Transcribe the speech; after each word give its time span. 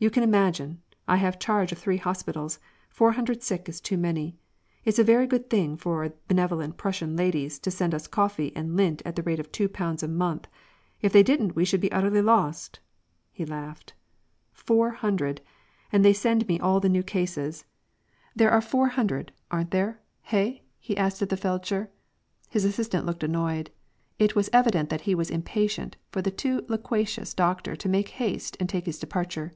You 0.00 0.10
can 0.10 0.22
imagine: 0.22 0.80
I 1.08 1.16
have 1.16 1.40
charge 1.40 1.72
of 1.72 1.78
three 1.78 1.96
hospitals; 1.96 2.60
four 2.88 3.10
hundred 3.14 3.42
sick 3.42 3.68
is 3.68 3.80
too 3.80 3.98
many. 3.98 4.36
It's 4.84 5.00
a 5.00 5.02
very 5.02 5.26
good 5.26 5.50
thing 5.50 5.76
for 5.76 6.14
benevolent 6.28 6.76
Prussian 6.76 7.16
ladies 7.16 7.58
to 7.58 7.72
send 7.72 7.92
us 7.92 8.06
coffee 8.06 8.54
and 8.54 8.76
lint 8.76 9.02
at 9.04 9.16
the 9.16 9.24
rate 9.24 9.40
of 9.40 9.50
two 9.50 9.68
pounds 9.68 10.04
a 10.04 10.06
month; 10.06 10.46
if 11.02 11.12
they 11.12 11.24
didn't 11.24 11.56
we 11.56 11.64
should 11.64 11.80
be 11.80 11.90
utterly 11.90 12.22
lost." 12.22 12.78
Ho 13.38 13.42
laughed." 13.46 13.94
Four 14.52 14.90
hundred! 14.90 15.40
and 15.90 16.04
they 16.04 16.12
send 16.12 16.46
me 16.46 16.60
all 16.60 16.78
the 16.78 16.88
new 16.88 17.02
cases. 17.02 17.64
186 17.64 17.64
WAR 17.64 18.22
AND 18.24 18.30
PEACE. 18.30 18.36
There 18.36 18.50
are 18.52 18.70
four 18.70 18.88
hundred, 18.94 19.32
aren't 19.50 19.70
there? 19.72 20.00
Hey?" 20.22 20.62
he 20.78 20.96
asked 20.96 21.22
of 21.22 21.28
the 21.28 21.36
feldsher. 21.36 21.88
His 22.48 22.64
assistant 22.64 23.04
looked 23.04 23.24
annoyed. 23.24 23.72
It 24.16 24.36
was 24.36 24.48
evident 24.52 24.90
that 24.90 25.00
he 25.10 25.16
was 25.16 25.28
impatient 25.28 25.96
for 26.12 26.22
the 26.22 26.30
too 26.30 26.64
loquacious 26.68 27.34
doctor 27.34 27.74
to 27.74 27.88
make 27.88 28.10
haste 28.22 28.56
and 28.60 28.68
take 28.68 28.86
his 28.86 29.00
departure. 29.00 29.54